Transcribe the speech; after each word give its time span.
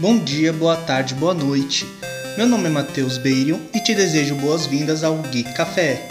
bom 0.00 0.16
dia, 0.16 0.52
boa 0.52 0.76
tarde, 0.76 1.12
boa 1.14 1.34
noite. 1.34 1.84
Meu 2.36 2.46
nome 2.46 2.66
é 2.66 2.68
Matheus 2.68 3.18
Beirion 3.18 3.58
e 3.74 3.80
te 3.80 3.96
desejo 3.96 4.36
boas-vindas 4.36 5.02
ao 5.02 5.18
Geek 5.22 5.52
Café. 5.54 6.08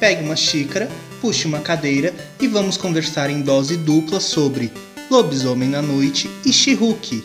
Pegue 0.00 0.22
uma 0.24 0.34
xícara, 0.34 0.88
puxe 1.20 1.46
uma 1.46 1.60
cadeira 1.60 2.14
e 2.40 2.48
vamos 2.48 2.78
conversar 2.78 3.28
em 3.28 3.42
dose 3.42 3.76
dupla 3.76 4.18
sobre 4.18 4.72
Lobisomem 5.10 5.68
na 5.68 5.82
Noite 5.82 6.30
e 6.42 6.50
She-Hulk. 6.50 7.22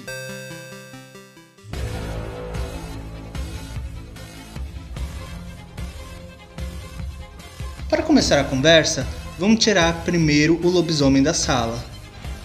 Para 7.90 8.04
começar 8.04 8.42
a 8.42 8.44
conversa, 8.44 9.08
vamos 9.40 9.64
tirar 9.64 10.04
primeiro 10.04 10.60
o 10.64 10.68
lobisomem 10.68 11.24
da 11.24 11.34
sala. 11.34 11.82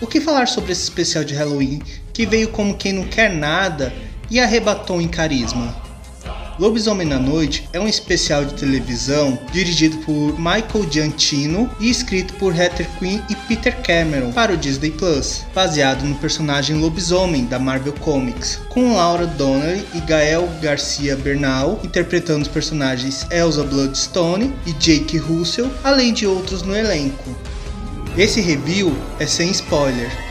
O 0.00 0.06
que 0.06 0.20
falar 0.20 0.46
sobre 0.46 0.70
esse 0.70 0.84
especial 0.84 1.24
de 1.24 1.34
Halloween 1.34 1.82
que 2.18 2.26
veio 2.26 2.48
como 2.48 2.74
quem 2.74 2.92
não 2.92 3.04
quer 3.04 3.32
nada 3.32 3.94
e 4.28 4.40
arrebatou 4.40 5.00
em 5.00 5.06
carisma? 5.06 5.72
Lobisomem 6.58 7.06
na 7.06 7.16
Noite 7.16 7.68
é 7.72 7.78
um 7.78 7.86
especial 7.86 8.44
de 8.44 8.54
televisão 8.54 9.38
dirigido 9.52 9.98
por 9.98 10.36
Michael 10.36 10.90
Giantino 10.90 11.70
e 11.78 11.88
escrito 11.88 12.34
por 12.34 12.52
Heather 12.56 12.88
Quinn 12.98 13.20
e 13.30 13.36
Peter 13.46 13.72
Cameron 13.82 14.32
para 14.32 14.52
o 14.52 14.56
Disney 14.56 14.90
Plus, 14.90 15.44
baseado 15.54 16.02
no 16.02 16.16
personagem 16.16 16.74
Lobisomem 16.74 17.44
da 17.44 17.56
Marvel 17.56 17.92
Comics, 18.00 18.58
com 18.68 18.96
Laura 18.96 19.24
Donnelly 19.24 19.86
e 19.94 20.00
Gael 20.00 20.48
Garcia 20.60 21.14
Bernal 21.14 21.78
interpretando 21.84 22.42
os 22.42 22.48
personagens 22.48 23.24
Elsa 23.30 23.62
Bloodstone 23.62 24.52
e 24.66 24.72
Jake 24.72 25.18
Russell, 25.18 25.70
além 25.84 26.12
de 26.12 26.26
outros 26.26 26.62
no 26.62 26.74
elenco. 26.74 27.32
Esse 28.16 28.40
review 28.40 28.92
é 29.20 29.26
sem 29.26 29.52
spoiler. 29.52 30.27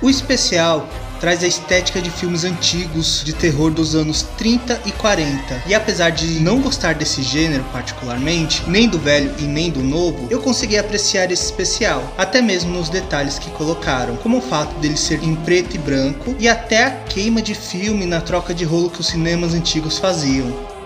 O 0.00 0.08
especial 0.08 0.88
traz 1.20 1.42
a 1.42 1.46
estética 1.48 2.00
de 2.00 2.08
filmes 2.08 2.44
antigos 2.44 3.22
de 3.24 3.32
terror 3.32 3.72
dos 3.72 3.96
anos 3.96 4.22
30 4.36 4.80
e 4.86 4.92
40. 4.92 5.64
E 5.66 5.74
apesar 5.74 6.10
de 6.10 6.38
não 6.40 6.60
gostar 6.60 6.94
desse 6.94 7.20
gênero 7.20 7.64
particularmente, 7.72 8.62
nem 8.68 8.88
do 8.88 8.96
velho 8.96 9.34
e 9.40 9.42
nem 9.42 9.70
do 9.72 9.82
novo, 9.82 10.28
eu 10.30 10.40
consegui 10.40 10.78
apreciar 10.78 11.32
esse 11.32 11.46
especial, 11.46 12.14
até 12.16 12.40
mesmo 12.40 12.72
nos 12.72 12.88
detalhes 12.88 13.40
que 13.40 13.50
colocaram, 13.50 14.16
como 14.16 14.38
o 14.38 14.42
fato 14.42 14.78
dele 14.78 14.96
ser 14.96 15.20
em 15.24 15.34
preto 15.34 15.74
e 15.74 15.78
branco 15.78 16.36
e 16.38 16.48
até 16.48 16.84
a 16.84 16.90
queima 16.90 17.42
de 17.42 17.56
filme 17.56 18.06
na 18.06 18.20
troca 18.20 18.54
de 18.54 18.64
rolo 18.64 18.90
que 18.90 19.00
os 19.00 19.08
cinemas 19.08 19.52
antigos 19.52 19.98
faziam. 19.98 20.77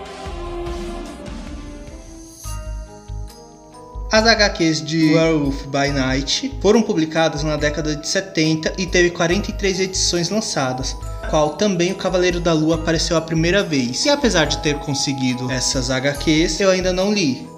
As 4.13 4.27
HQs 4.27 4.85
de 4.85 5.15
Werewolf 5.15 5.65
by 5.65 5.89
Night 5.91 6.53
foram 6.61 6.83
publicadas 6.83 7.41
na 7.41 7.57
década 7.57 7.95
de 7.95 8.07
70 8.07 8.73
e 8.77 8.85
teve 8.85 9.09
43 9.09 9.79
edições 9.79 10.29
lançadas, 10.29 10.95
qual 11.31 11.55
também 11.55 11.91
o 11.91 11.95
Cavaleiro 11.95 12.39
da 12.39 12.53
Lua 12.53 12.75
apareceu 12.75 13.17
a 13.17 13.21
primeira 13.21 13.63
vez. 13.63 14.05
E 14.05 14.09
apesar 14.09 14.45
de 14.45 14.59
ter 14.59 14.77
conseguido 14.77 15.49
essas 15.49 15.89
HQs, 15.89 16.59
eu 16.59 16.69
ainda 16.69 16.93
não 16.93 17.11
li. 17.11 17.49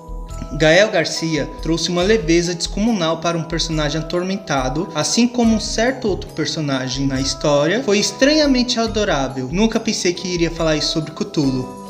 Gael 0.58 0.92
Garcia 0.92 1.46
trouxe 1.62 1.90
uma 1.90 2.02
leveza 2.02 2.56
descomunal 2.56 3.18
para 3.18 3.38
um 3.38 3.44
personagem 3.44 4.00
atormentado, 4.00 4.88
assim 4.96 5.28
como 5.28 5.54
um 5.54 5.60
certo 5.60 6.08
outro 6.08 6.30
personagem 6.30 7.06
na 7.06 7.20
história, 7.20 7.84
foi 7.84 8.00
estranhamente 8.00 8.80
adorável. 8.80 9.50
Nunca 9.52 9.78
pensei 9.78 10.14
que 10.14 10.30
iria 10.30 10.50
falar 10.50 10.78
isso 10.78 10.94
sobre 10.94 11.12
Cthulhu. 11.12 11.85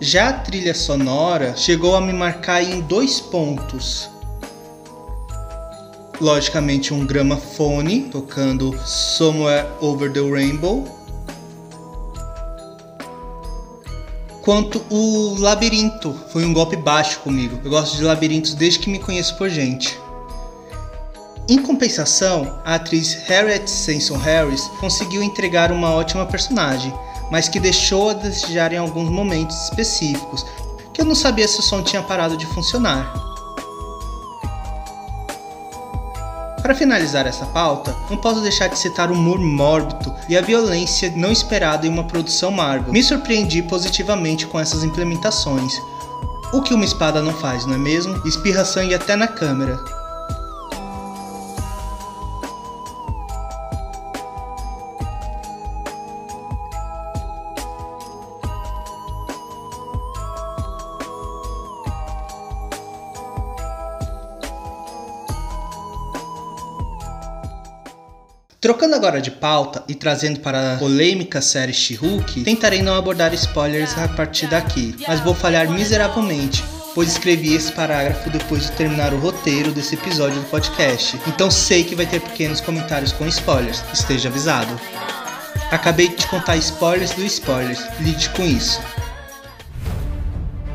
Já 0.00 0.28
a 0.28 0.32
trilha 0.32 0.74
sonora 0.74 1.56
chegou 1.56 1.96
a 1.96 2.00
me 2.00 2.12
marcar 2.12 2.62
em 2.62 2.80
dois 2.80 3.20
pontos. 3.20 4.08
Logicamente, 6.20 6.94
um 6.94 7.04
gramafone 7.04 8.02
tocando 8.02 8.78
Somewhere 8.86 9.66
Over 9.80 10.12
the 10.12 10.20
Rainbow. 10.20 10.84
Quanto 14.42 14.84
o 14.88 15.34
labirinto, 15.40 16.14
foi 16.32 16.44
um 16.44 16.52
golpe 16.52 16.76
baixo 16.76 17.18
comigo. 17.20 17.60
Eu 17.64 17.70
gosto 17.70 17.96
de 17.96 18.04
labirintos 18.04 18.54
desde 18.54 18.78
que 18.78 18.90
me 18.90 19.00
conheço 19.00 19.36
por 19.36 19.50
gente. 19.50 19.98
Em 21.48 21.60
compensação, 21.60 22.60
a 22.64 22.76
atriz 22.76 23.14
Harriet 23.26 23.68
Sanson 23.68 24.16
Harris 24.16 24.62
conseguiu 24.78 25.24
entregar 25.24 25.72
uma 25.72 25.90
ótima 25.90 26.24
personagem, 26.24 26.92
mas 27.30 27.48
que 27.48 27.60
deixou 27.60 28.10
a 28.10 28.14
desejar 28.14 28.72
em 28.72 28.78
alguns 28.78 29.08
momentos 29.08 29.56
específicos, 29.64 30.44
que 30.92 31.00
eu 31.00 31.04
não 31.04 31.14
sabia 31.14 31.46
se 31.46 31.60
o 31.60 31.62
som 31.62 31.82
tinha 31.82 32.02
parado 32.02 32.36
de 32.36 32.46
funcionar. 32.46 33.12
Para 36.62 36.74
finalizar 36.74 37.26
essa 37.26 37.46
pauta, 37.46 37.96
não 38.10 38.18
posso 38.18 38.40
deixar 38.40 38.68
de 38.68 38.78
citar 38.78 39.10
o 39.10 39.14
humor 39.14 39.38
mórbido 39.38 40.14
e 40.28 40.36
a 40.36 40.42
violência 40.42 41.10
não 41.16 41.32
esperada 41.32 41.86
em 41.86 41.90
uma 41.90 42.04
produção 42.04 42.50
Marvel. 42.50 42.92
Me 42.92 43.02
surpreendi 43.02 43.62
positivamente 43.62 44.46
com 44.46 44.60
essas 44.60 44.82
implementações. 44.82 45.72
O 46.52 46.60
que 46.60 46.74
uma 46.74 46.84
espada 46.84 47.22
não 47.22 47.32
faz, 47.32 47.64
não 47.64 47.74
é 47.74 47.78
mesmo? 47.78 48.20
Espirra 48.26 48.64
sangue 48.64 48.94
até 48.94 49.16
na 49.16 49.28
câmera. 49.28 49.78
Trocando 68.68 68.94
agora 68.94 69.18
de 69.18 69.30
pauta 69.30 69.82
e 69.88 69.94
trazendo 69.94 70.40
para 70.40 70.74
a 70.74 70.76
polêmica 70.76 71.40
série 71.40 71.72
She-Hulk, 71.72 72.44
tentarei 72.44 72.82
não 72.82 72.94
abordar 72.94 73.32
spoilers 73.32 73.96
a 73.96 74.06
partir 74.08 74.46
daqui, 74.46 74.94
mas 75.08 75.20
vou 75.20 75.34
falhar 75.34 75.70
miseravelmente, 75.70 76.62
pois 76.94 77.12
escrevi 77.12 77.54
esse 77.54 77.72
parágrafo 77.72 78.28
depois 78.28 78.64
de 78.64 78.72
terminar 78.72 79.14
o 79.14 79.18
roteiro 79.18 79.72
desse 79.72 79.94
episódio 79.94 80.38
do 80.38 80.50
podcast, 80.50 81.18
então 81.26 81.50
sei 81.50 81.82
que 81.82 81.94
vai 81.94 82.04
ter 82.04 82.20
pequenos 82.20 82.60
comentários 82.60 83.10
com 83.10 83.26
spoilers, 83.26 83.82
esteja 83.90 84.28
avisado. 84.28 84.78
Acabei 85.70 86.08
de 86.08 86.16
te 86.16 86.26
contar 86.26 86.58
spoilers 86.58 87.12
do 87.12 87.24
spoilers, 87.24 87.82
lide 88.00 88.28
com 88.28 88.44
isso. 88.44 88.82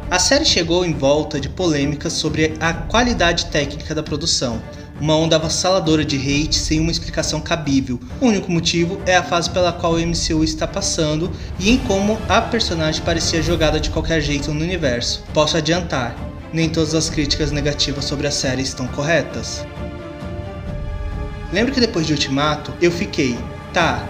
A 0.09 0.17
série 0.17 0.45
chegou 0.45 0.83
em 0.83 0.93
volta 0.93 1.39
de 1.39 1.47
polêmicas 1.47 2.13
sobre 2.13 2.55
a 2.59 2.73
qualidade 2.73 3.45
técnica 3.51 3.93
da 3.93 4.01
produção, 4.01 4.59
uma 5.03 5.17
onda 5.17 5.35
avassaladora 5.35 6.05
de 6.05 6.15
hate 6.15 6.55
sem 6.55 6.79
uma 6.79 6.89
explicação 6.89 7.41
cabível. 7.41 7.99
O 8.21 8.27
único 8.27 8.49
motivo 8.49 9.01
é 9.05 9.17
a 9.17 9.21
fase 9.21 9.49
pela 9.49 9.73
qual 9.73 9.95
o 9.95 9.99
MCU 9.99 10.45
está 10.45 10.65
passando 10.65 11.29
e 11.59 11.71
em 11.71 11.77
como 11.77 12.17
a 12.29 12.41
personagem 12.41 13.03
parecia 13.03 13.41
jogada 13.41 13.81
de 13.81 13.89
qualquer 13.89 14.21
jeito 14.21 14.53
no 14.53 14.61
universo. 14.61 15.21
Posso 15.33 15.57
adiantar, 15.57 16.15
nem 16.53 16.69
todas 16.69 16.95
as 16.95 17.09
críticas 17.09 17.51
negativas 17.51 18.05
sobre 18.05 18.27
a 18.27 18.31
série 18.31 18.61
estão 18.61 18.87
corretas. 18.87 19.67
Lembro 21.51 21.73
que 21.73 21.81
depois 21.81 22.07
de 22.07 22.13
Ultimato 22.13 22.73
eu 22.81 22.89
fiquei, 22.89 23.37
tá, 23.73 24.07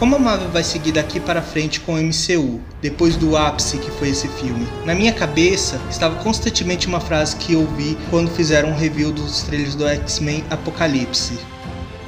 como 0.00 0.16
a 0.16 0.18
Marvel 0.18 0.48
vai 0.48 0.64
seguir 0.64 0.92
daqui 0.92 1.20
para 1.20 1.42
frente 1.42 1.78
com 1.78 1.92
o 1.92 2.02
MCU, 2.02 2.58
depois 2.80 3.16
do 3.16 3.36
ápice 3.36 3.76
que 3.76 3.90
foi 3.90 4.08
esse 4.08 4.26
filme? 4.28 4.66
Na 4.86 4.94
minha 4.94 5.12
cabeça 5.12 5.78
estava 5.90 6.16
constantemente 6.22 6.86
uma 6.86 7.00
frase 7.00 7.36
que 7.36 7.54
ouvi 7.54 7.98
quando 8.08 8.30
fizeram 8.30 8.70
um 8.70 8.74
review 8.74 9.12
dos 9.12 9.42
trailers 9.42 9.74
do 9.74 9.86
X-Men 9.86 10.42
Apocalipse. 10.48 11.38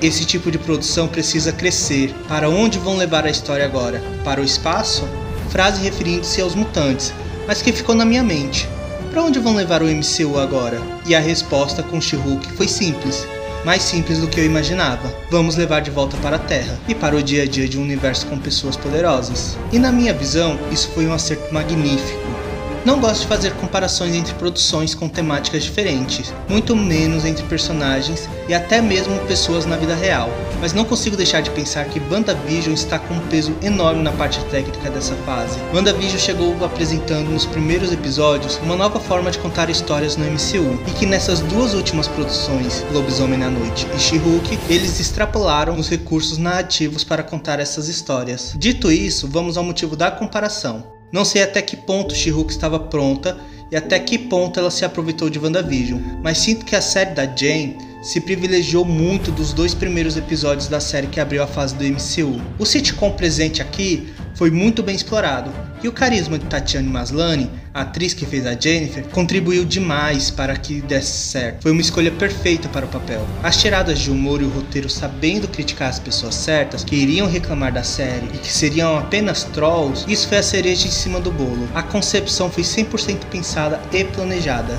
Esse 0.00 0.25
tipo 0.25 0.50
de 0.50 0.56
produção 0.56 1.06
precisa 1.06 1.52
crescer. 1.52 2.14
Para 2.26 2.48
onde 2.48 2.78
vão 2.78 2.97
levar 2.97 3.26
a 3.26 3.31
história 3.31 3.66
agora? 3.66 4.02
Para 4.25 4.41
o 4.41 4.44
espaço? 4.44 5.06
Frase 5.50 5.82
referindo-se 5.82 6.41
aos 6.41 6.54
mutantes, 6.54 7.12
mas 7.47 7.60
que 7.60 7.72
ficou 7.72 7.94
na 7.94 8.06
minha 8.06 8.22
mente. 8.22 8.66
Para 9.10 9.22
onde 9.22 9.38
vão 9.38 9.54
levar 9.54 9.82
o 9.82 9.86
MCU 9.86 10.38
agora? 10.38 10.81
E 11.06 11.14
a 11.14 11.20
resposta 11.20 11.82
com 11.82 12.00
She-Hulk 12.00 12.52
foi 12.52 12.66
simples 12.66 13.26
mais 13.64 13.82
simples 13.82 14.19
do 14.19 14.29
que 14.29 14.41
eu 14.41 14.44
imaginava. 14.44 15.12
Vamos 15.31 15.56
levar 15.56 15.81
de 15.81 15.91
volta 15.91 16.17
para 16.19 16.37
a 16.37 16.38
Terra 16.38 16.79
e 16.88 16.94
para 16.94 17.17
o 17.17 17.23
dia 17.23 17.43
a 17.43 17.47
dia 17.47 17.69
de 17.69 17.79
um 17.79 17.82
universo 17.82 18.26
com 18.26 18.38
pessoas 18.38 18.76
poderosas. 18.76 19.56
E 19.73 19.79
na 19.79 19.93
minha 19.93 20.12
visão, 20.12 20.59
isso 20.70 20.88
foi 20.94 21.06
um 21.06 21.12
acerto 21.12 21.53
magnífico. 21.53 22.51
Não 22.84 23.00
gosto 23.00 23.20
de 23.20 23.29
fazer 23.29 23.52
comparações 23.55 24.12
entre 24.12 24.34
produções 24.34 24.93
com 24.93 25.08
temáticas 25.08 25.62
diferentes, 25.62 26.34
muito 26.49 26.75
menos 26.75 27.25
entre 27.25 27.44
personagens 27.44 28.29
e 28.49 28.55
até 28.55 28.82
mesmo 28.82 29.17
pessoas 29.20 29.64
na 29.64 29.76
vida 29.76 29.94
real, 29.94 30.29
mas 30.61 30.73
não 30.73 30.84
consigo 30.84 31.17
deixar 31.17 31.43
de 31.43 31.50
pensar 31.50 31.84
que 31.84 32.02
WandaVision 32.11 32.75
está 32.75 32.99
com 32.99 33.14
um 33.14 33.20
peso 33.29 33.55
enorme 33.62 34.02
na 34.02 34.11
parte 34.11 34.40
técnica 34.46 34.90
dessa 34.90 35.14
fase. 35.25 35.61
WandaVision 35.73 36.19
chegou 36.19 36.64
apresentando 36.64 37.31
nos 37.31 37.46
primeiros 37.46 37.93
episódios 37.93 38.58
uma 38.64 38.75
nova 38.75 38.99
forma 38.99 39.31
de 39.31 39.38
contar 39.38 39.70
histórias 39.70 40.17
no 40.17 40.25
MCU, 40.25 40.76
e 40.88 40.90
que 40.99 41.06
nessas 41.06 41.38
duas 41.38 41.75
últimas 41.75 42.08
produções, 42.08 42.85
Lobisomem 42.93 43.38
na 43.38 43.49
Noite 43.49 43.87
e 43.96 44.00
She-Hulk, 44.00 44.58
eles 44.69 44.99
extrapolaram 44.99 45.78
os 45.78 45.88
recursos 45.88 46.37
narrativos 46.37 47.05
para 47.05 47.23
contar 47.23 47.61
essas 47.61 47.87
histórias. 47.87 48.55
Dito 48.58 48.90
isso, 48.90 49.28
vamos 49.28 49.56
ao 49.56 49.62
motivo 49.62 49.94
da 49.94 50.11
comparação. 50.11 51.01
Não 51.12 51.26
sei 51.26 51.43
até 51.43 51.61
que 51.61 51.76
ponto 51.76 52.14
She-Hulk 52.14 52.50
estava 52.50 52.81
pronta 52.81 53.37
e 53.70 53.76
até 53.76 53.99
que 53.99 54.17
ponto 54.19 54.59
ela 54.59 54.70
se 54.70 54.82
aproveitou 54.82 55.29
de 55.29 55.38
WandaVision, 55.38 56.00
mas 56.23 56.38
sinto 56.38 56.64
que 56.64 56.75
a 56.75 56.81
série 56.81 57.14
da 57.14 57.26
Jane 57.26 57.76
se 58.03 58.19
privilegiou 58.19 58.82
muito 58.82 59.31
dos 59.31 59.53
dois 59.53 59.75
primeiros 59.75 60.17
episódios 60.17 60.69
da 60.69 60.81
série 60.81 61.06
que 61.06 61.20
abriu 61.20 61.43
a 61.43 61.47
fase 61.47 61.75
do 61.75 61.85
MCU. 61.85 62.41
O 62.59 62.64
sitcom 62.64 63.12
presente 63.12 63.61
aqui 63.61 64.09
foi 64.35 64.50
muito 64.50 64.82
bem 64.82 64.97
explorado, 64.97 65.53
e 65.82 65.88
o 65.88 65.93
carisma 65.93 66.38
de 66.38 66.47
Tatiane 66.47 66.88
Maslany, 66.88 67.50
a 67.74 67.82
atriz 67.82 68.12
que 68.12 68.26
fez 68.26 68.46
a 68.46 68.58
Jennifer, 68.58 69.04
contribuiu 69.08 69.64
demais 69.64 70.30
para 70.30 70.56
que 70.56 70.80
desse 70.80 71.28
certo. 71.28 71.62
Foi 71.62 71.72
uma 71.72 71.80
escolha 71.80 72.10
perfeita 72.10 72.69
para 72.69 72.86
o 72.86 72.88
papel. 72.88 73.26
As 73.42 73.60
tiradas 73.60 73.98
de 73.98 74.10
humor 74.10 74.40
e 74.42 74.44
o 74.44 74.50
roteiro 74.50 74.88
sabendo 74.88 75.48
criticar 75.48 75.88
as 75.88 75.98
pessoas 75.98 76.34
certas 76.34 76.84
que 76.84 76.96
iriam 76.96 77.26
reclamar 77.26 77.72
da 77.72 77.82
série 77.82 78.26
e 78.34 78.38
que 78.38 78.52
seriam 78.52 78.98
apenas 78.98 79.44
trolls, 79.44 80.04
isso 80.06 80.28
foi 80.28 80.38
a 80.38 80.42
cereja 80.42 80.86
em 80.86 80.90
cima 80.90 81.20
do 81.20 81.30
bolo. 81.30 81.69
A 81.74 81.82
concepção 81.82 82.50
foi 82.50 82.62
100% 82.62 83.24
pensada 83.30 83.80
e 83.92 84.04
planejada. 84.04 84.78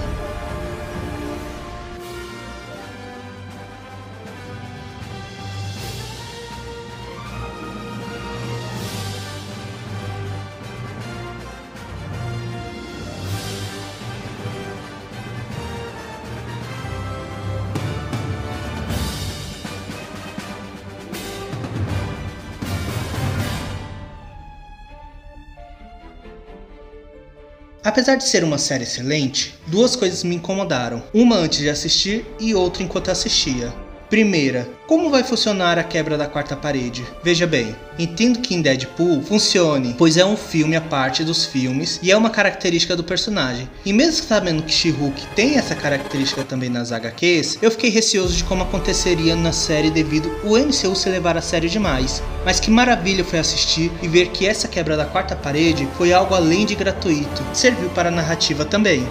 Apesar 27.94 28.16
de 28.16 28.24
ser 28.24 28.44
uma 28.44 28.58
série 28.58 28.86
excelente, 28.86 29.54
duas 29.68 29.96
coisas 29.96 30.24
me 30.24 30.36
incomodaram. 30.36 31.04
Uma 31.14 31.36
antes 31.36 31.60
de 31.60 31.70
assistir 31.70 32.26
e 32.40 32.56
outra 32.56 32.82
enquanto 32.82 33.12
assistia. 33.12 33.72
Primeira, 34.14 34.70
como 34.86 35.10
vai 35.10 35.24
funcionar 35.24 35.80
a 35.80 35.84
quebra 35.84 36.16
da 36.16 36.28
quarta 36.28 36.56
parede? 36.56 37.04
Veja 37.24 37.48
bem, 37.48 37.76
entendo 37.98 38.42
que 38.42 38.54
em 38.54 38.62
Deadpool 38.62 39.24
funcione, 39.24 39.96
pois 39.98 40.18
é 40.18 40.24
um 40.24 40.38
filme 40.38 40.76
à 40.76 40.82
parte 40.82 41.24
dos 41.24 41.46
filmes 41.46 42.00
e 42.00 42.12
é 42.12 42.16
uma 42.16 42.30
característica 42.30 42.96
do 42.96 43.04
personagem. 43.04 43.68
E 43.84 43.92
mesmo 43.92 44.24
sabendo 44.24 44.62
que 44.62 44.72
She-Hulk 44.72 45.26
tem 45.36 45.58
essa 45.58 45.74
característica 45.74 46.44
também 46.44 46.70
nas 46.70 46.92
HQs, 46.92 47.58
eu 47.60 47.72
fiquei 47.72 47.90
receoso 47.90 48.36
de 48.36 48.44
como 48.44 48.62
aconteceria 48.62 49.36
na 49.36 49.52
série 49.52 49.90
devido 49.90 50.32
o 50.44 50.56
MCU 50.60 50.96
se 50.96 51.10
levar 51.10 51.36
a 51.36 51.42
sério 51.42 51.68
demais. 51.68 52.22
Mas 52.46 52.60
que 52.60 52.70
maravilha 52.70 53.24
foi 53.24 53.40
assistir 53.40 53.92
e 54.00 54.08
ver 54.08 54.28
que 54.28 54.46
essa 54.46 54.68
quebra 54.68 54.96
da 54.96 55.06
quarta 55.06 55.36
parede 55.36 55.88
foi 55.98 56.14
algo 56.14 56.36
além 56.36 56.68
de 56.68 56.76
gratuito, 56.76 57.44
serviu 57.52 57.90
para 57.90 58.10
a 58.10 58.12
narrativa 58.12 58.64
também. 58.64 59.04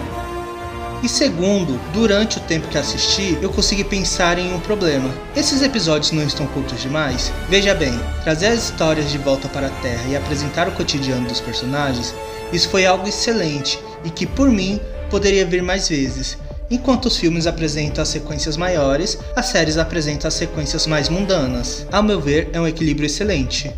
E 1.03 1.09
segundo, 1.09 1.77
durante 1.91 2.37
o 2.37 2.39
tempo 2.39 2.69
que 2.69 2.77
assisti, 2.77 3.37
eu 3.41 3.49
consegui 3.49 3.83
pensar 3.83 4.39
em 4.39 4.53
um 4.53 4.59
problema. 4.61 5.13
Esses 5.35 5.61
episódios 5.61 6.13
não 6.13 6.23
estão 6.23 6.47
curtos 6.47 6.81
demais? 6.81 7.29
Veja 7.49 7.75
bem, 7.75 7.99
trazer 8.23 8.47
as 8.47 8.63
histórias 8.63 9.11
de 9.11 9.17
volta 9.17 9.49
para 9.49 9.67
a 9.67 9.81
Terra 9.81 10.07
e 10.07 10.15
apresentar 10.15 10.65
o 10.69 10.71
cotidiano 10.71 11.27
dos 11.27 11.41
personagens, 11.41 12.15
isso 12.53 12.69
foi 12.69 12.85
algo 12.85 13.05
excelente 13.05 13.77
e 14.05 14.09
que 14.09 14.25
por 14.25 14.49
mim 14.49 14.79
poderia 15.09 15.45
vir 15.45 15.61
mais 15.61 15.89
vezes. 15.89 16.37
Enquanto 16.71 17.07
os 17.07 17.17
filmes 17.17 17.47
apresentam 17.47 18.01
as 18.01 18.07
sequências 18.07 18.55
maiores, 18.55 19.19
as 19.35 19.47
séries 19.47 19.77
apresentam 19.77 20.29
as 20.29 20.35
sequências 20.35 20.87
mais 20.87 21.09
mundanas. 21.09 21.85
Ao 21.91 22.01
meu 22.01 22.21
ver, 22.21 22.49
é 22.53 22.61
um 22.61 22.67
equilíbrio 22.67 23.07
excelente. 23.07 23.69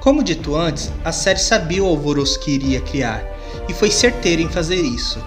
Como 0.00 0.22
dito 0.22 0.54
antes, 0.54 0.92
a 1.02 1.12
série 1.12 1.40
sabia 1.40 1.82
o 1.82 1.86
alvoroço 1.86 2.38
que 2.40 2.50
iria 2.50 2.82
criar, 2.82 3.24
e 3.70 3.72
foi 3.72 3.90
certeira 3.90 4.42
em 4.42 4.50
fazer 4.50 4.82
isso 4.82 5.18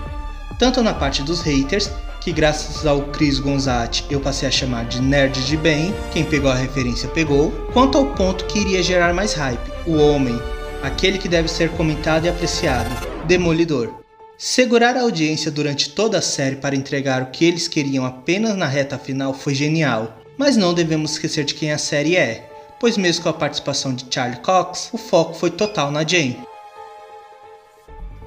tanto 0.57 0.81
na 0.81 0.93
parte 0.93 1.23
dos 1.23 1.41
haters, 1.41 1.89
que 2.21 2.31
graças 2.31 2.85
ao 2.85 3.03
Chris 3.03 3.39
Gonzatti 3.39 4.05
eu 4.09 4.19
passei 4.19 4.47
a 4.47 4.51
chamar 4.51 4.85
de 4.85 5.01
nerd 5.01 5.45
de 5.45 5.55
bem, 5.55 5.93
quem 6.11 6.23
pegou 6.23 6.51
a 6.51 6.55
referência 6.55 7.07
pegou, 7.09 7.51
quanto 7.73 7.97
ao 7.97 8.07
ponto 8.07 8.45
que 8.45 8.59
iria 8.59 8.83
gerar 8.83 9.13
mais 9.13 9.33
hype, 9.33 9.71
o 9.85 9.95
homem, 9.95 10.37
aquele 10.83 11.17
que 11.17 11.29
deve 11.29 11.47
ser 11.47 11.69
comentado 11.71 12.25
e 12.25 12.29
apreciado, 12.29 12.89
Demolidor. 13.25 13.93
Segurar 14.37 14.95
a 14.95 15.01
audiência 15.01 15.49
durante 15.49 15.89
toda 15.89 16.19
a 16.19 16.21
série 16.21 16.57
para 16.57 16.75
entregar 16.75 17.23
o 17.23 17.25
que 17.27 17.43
eles 17.43 17.67
queriam 17.67 18.05
apenas 18.05 18.55
na 18.55 18.67
reta 18.67 18.97
final 18.97 19.33
foi 19.33 19.55
genial, 19.55 20.17
mas 20.37 20.55
não 20.55 20.73
devemos 20.73 21.13
esquecer 21.13 21.43
de 21.43 21.53
quem 21.53 21.71
a 21.71 21.77
série 21.77 22.15
é, 22.15 22.49
pois 22.79 22.97
mesmo 22.97 23.23
com 23.23 23.29
a 23.29 23.33
participação 23.33 23.93
de 23.93 24.05
Charlie 24.09 24.39
Cox, 24.39 24.89
o 24.93 24.97
foco 24.97 25.33
foi 25.33 25.49
total 25.49 25.91
na 25.91 26.07
Jane. 26.07 26.46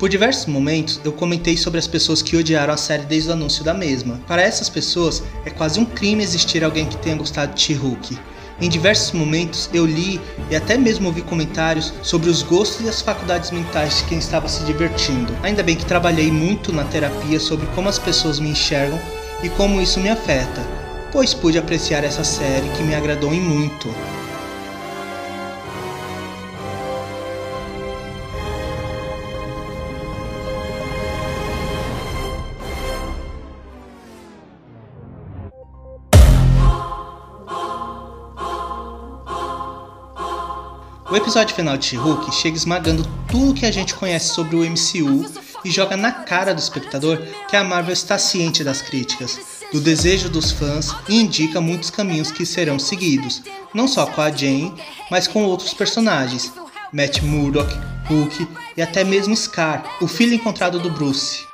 Por 0.00 0.08
diversos 0.08 0.47
momentos, 0.47 0.99
eu 1.05 1.12
comentei 1.12 1.58
sobre 1.58 1.79
as 1.79 1.87
pessoas 1.87 2.23
que 2.23 2.35
odiaram 2.35 2.73
a 2.73 2.76
série 2.79 3.05
desde 3.05 3.29
o 3.29 3.35
anúncio 3.35 3.62
da 3.62 3.75
mesma. 3.75 4.19
Para 4.26 4.41
essas 4.41 4.67
pessoas, 4.67 5.23
é 5.44 5.50
quase 5.50 5.79
um 5.79 5.85
crime 5.85 6.25
existir 6.25 6.64
alguém 6.64 6.87
que 6.87 6.97
tenha 6.97 7.17
gostado 7.17 7.52
de 7.52 7.61
She-Hulk. 7.61 8.19
Em 8.62 8.69
diversos 8.70 9.12
momentos 9.12 9.69
eu 9.75 9.85
li 9.85 10.19
e 10.50 10.56
até 10.56 10.79
mesmo 10.79 11.08
ouvi 11.08 11.20
comentários 11.20 11.93
sobre 12.02 12.31
os 12.31 12.43
gostos 12.43 12.87
e 12.87 12.88
as 12.88 13.02
faculdades 13.02 13.50
mentais 13.50 13.99
de 13.99 14.05
quem 14.05 14.19
estava 14.19 14.49
se 14.49 14.64
divertindo. 14.64 15.37
Ainda 15.43 15.62
bem 15.62 15.76
que 15.76 15.85
trabalhei 15.85 16.32
muito 16.32 16.73
na 16.73 16.85
terapia 16.85 17.38
sobre 17.38 17.67
como 17.75 17.91
as 17.91 17.99
pessoas 17.99 18.41
me 18.41 18.49
enxergam 18.49 18.99
e 19.43 19.50
como 19.50 19.82
isso 19.82 20.00
me 20.00 20.08
afeta, 20.08 20.67
pois 21.12 21.35
pude 21.35 21.58
apreciar 21.58 22.05
essa 22.05 22.25
série 22.25 22.70
que 22.70 22.82
me 22.82 22.94
agradou 22.94 23.35
em 23.35 23.41
muito. 23.41 23.94
O 41.10 41.16
episódio 41.16 41.56
final 41.56 41.76
de 41.76 41.86
She-Hulk 41.86 42.32
chega 42.32 42.56
esmagando 42.56 43.04
tudo 43.28 43.52
que 43.52 43.66
a 43.66 43.72
gente 43.72 43.96
conhece 43.96 44.32
sobre 44.32 44.54
o 44.54 44.60
MCU 44.60 45.28
e 45.64 45.70
joga 45.70 45.96
na 45.96 46.12
cara 46.12 46.54
do 46.54 46.60
espectador 46.60 47.18
que 47.48 47.56
a 47.56 47.64
Marvel 47.64 47.92
está 47.92 48.16
ciente 48.16 48.62
das 48.62 48.80
críticas, 48.80 49.64
do 49.72 49.80
desejo 49.80 50.28
dos 50.28 50.52
fãs 50.52 50.94
e 51.08 51.20
indica 51.20 51.60
muitos 51.60 51.90
caminhos 51.90 52.30
que 52.30 52.46
serão 52.46 52.78
seguidos, 52.78 53.42
não 53.74 53.88
só 53.88 54.06
com 54.06 54.20
a 54.20 54.30
Jane, 54.30 54.72
mas 55.10 55.26
com 55.26 55.42
outros 55.42 55.74
personagens, 55.74 56.52
Matt 56.92 57.22
Murdock, 57.22 57.74
Hulk 58.08 58.46
e 58.76 58.80
até 58.80 59.02
mesmo 59.02 59.36
Scar, 59.36 59.84
o 60.00 60.06
filho 60.06 60.34
encontrado 60.34 60.78
do 60.78 60.90
Bruce. 60.90 61.44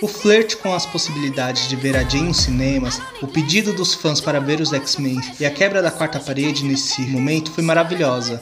O 0.00 0.08
flerte 0.08 0.56
com 0.56 0.74
as 0.74 0.86
possibilidades 0.86 1.68
de 1.68 1.76
ver 1.76 1.94
a 1.94 2.02
Jane 2.02 2.28
nos 2.28 2.38
cinemas, 2.38 3.02
o 3.20 3.26
pedido 3.26 3.74
dos 3.74 3.92
fãs 3.92 4.18
para 4.18 4.40
ver 4.40 4.62
os 4.62 4.72
X-Men 4.72 5.20
e 5.38 5.44
a 5.44 5.50
quebra 5.50 5.82
da 5.82 5.90
quarta 5.90 6.18
parede 6.18 6.64
nesse 6.64 7.02
momento 7.02 7.52
foi 7.52 7.62
maravilhosa. 7.62 8.40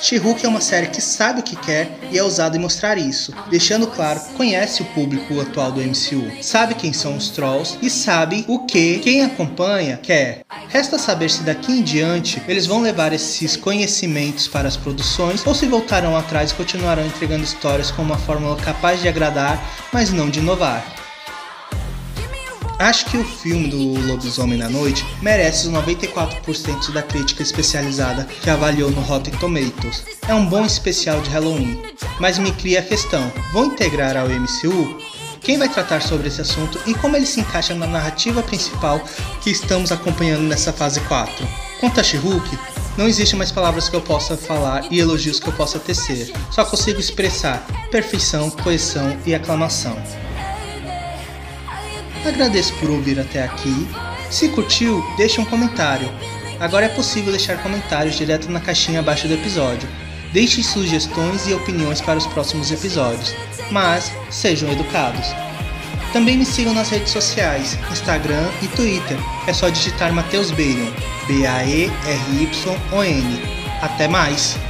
She-Hulk 0.00 0.44
é 0.44 0.48
uma 0.48 0.62
série 0.62 0.86
que 0.86 1.00
sabe 1.00 1.40
o 1.40 1.42
que 1.42 1.54
quer 1.56 1.90
e 2.10 2.16
é 2.16 2.22
ousada 2.22 2.56
em 2.56 2.60
mostrar 2.60 2.96
isso, 2.96 3.34
deixando 3.50 3.86
claro 3.86 4.18
que 4.18 4.32
conhece 4.32 4.80
o 4.80 4.86
público 4.86 5.38
atual 5.40 5.70
do 5.70 5.80
MCU, 5.80 6.42
sabe 6.42 6.74
quem 6.74 6.92
são 6.92 7.16
os 7.16 7.28
Trolls 7.28 7.76
e 7.82 7.90
sabe 7.90 8.44
o 8.48 8.64
que 8.64 8.98
quem 9.00 9.22
acompanha 9.22 9.98
quer. 10.02 10.40
Resta 10.68 10.98
saber 10.98 11.30
se 11.30 11.42
daqui 11.42 11.72
em 11.72 11.82
diante 11.82 12.42
eles 12.48 12.66
vão 12.66 12.80
levar 12.80 13.12
esses 13.12 13.56
conhecimentos 13.56 14.48
para 14.48 14.68
as 14.68 14.76
produções 14.76 15.46
ou 15.46 15.54
se 15.54 15.66
voltarão 15.66 16.16
atrás 16.16 16.50
e 16.50 16.54
continuarão 16.54 17.04
entregando 17.04 17.44
histórias 17.44 17.90
com 17.90 18.02
uma 18.02 18.16
fórmula 18.16 18.56
capaz 18.56 19.00
de 19.02 19.08
agradar, 19.08 19.62
mas 19.92 20.10
não 20.10 20.30
de 20.30 20.38
inovar. 20.38 20.99
Acho 22.80 23.04
que 23.10 23.18
o 23.18 23.24
filme 23.24 23.68
do 23.68 23.78
Lobisomem 24.06 24.56
na 24.56 24.70
Noite 24.70 25.04
merece 25.20 25.66
os 25.66 25.72
94% 25.74 26.90
da 26.92 27.02
crítica 27.02 27.42
especializada 27.42 28.26
que 28.40 28.48
avaliou 28.48 28.90
no 28.90 29.02
Rotten 29.02 29.34
Tomatoes. 29.34 30.02
É 30.26 30.34
um 30.34 30.46
bom 30.46 30.64
especial 30.64 31.20
de 31.20 31.28
Halloween, 31.28 31.78
mas 32.18 32.38
me 32.38 32.50
cria 32.52 32.80
a 32.80 32.82
questão: 32.82 33.30
vão 33.52 33.66
integrar 33.66 34.16
ao 34.16 34.30
MCU? 34.30 34.98
Quem 35.42 35.58
vai 35.58 35.68
tratar 35.68 36.00
sobre 36.00 36.28
esse 36.28 36.40
assunto 36.40 36.80
e 36.86 36.94
como 36.94 37.16
ele 37.16 37.26
se 37.26 37.40
encaixa 37.40 37.74
na 37.74 37.86
narrativa 37.86 38.42
principal 38.42 38.98
que 39.42 39.50
estamos 39.50 39.92
acompanhando 39.92 40.44
nessa 40.44 40.72
fase 40.72 41.00
4? 41.00 41.46
Quanto 41.80 42.00
a 42.00 42.02
She-Hulk, 42.02 42.58
não 42.96 43.06
existem 43.06 43.36
mais 43.36 43.52
palavras 43.52 43.90
que 43.90 43.96
eu 43.96 44.00
possa 44.00 44.38
falar 44.38 44.90
e 44.90 44.98
elogios 44.98 45.38
que 45.38 45.48
eu 45.48 45.52
possa 45.52 45.78
tecer. 45.78 46.32
Só 46.50 46.64
consigo 46.64 46.98
expressar 46.98 47.62
perfeição, 47.90 48.48
coesão 48.48 49.18
e 49.26 49.34
aclamação. 49.34 50.02
Agradeço 52.24 52.72
por 52.74 52.90
ouvir 52.90 53.18
até 53.18 53.42
aqui. 53.42 53.88
Se 54.30 54.48
curtiu, 54.50 55.04
deixe 55.16 55.40
um 55.40 55.44
comentário. 55.44 56.08
Agora 56.60 56.86
é 56.86 56.88
possível 56.90 57.32
deixar 57.32 57.62
comentários 57.62 58.16
direto 58.16 58.50
na 58.50 58.60
caixinha 58.60 59.00
abaixo 59.00 59.26
do 59.26 59.34
episódio. 59.34 59.88
Deixe 60.32 60.62
sugestões 60.62 61.48
e 61.48 61.54
opiniões 61.54 62.00
para 62.00 62.18
os 62.18 62.26
próximos 62.26 62.70
episódios, 62.70 63.34
mas 63.70 64.12
sejam 64.30 64.70
educados. 64.70 65.26
Também 66.12 66.36
me 66.36 66.44
sigam 66.44 66.74
nas 66.74 66.90
redes 66.90 67.10
sociais, 67.10 67.78
Instagram 67.90 68.48
e 68.62 68.68
Twitter. 68.68 69.16
É 69.46 69.52
só 69.52 69.68
digitar 69.68 70.12
Matheus 70.12 70.50
Barion, 70.50 70.92
B-A-E-R-Y-O-N. 71.26 71.90
Até 73.80 74.06
mais! 74.06 74.69